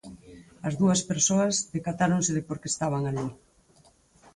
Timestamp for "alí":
3.05-3.27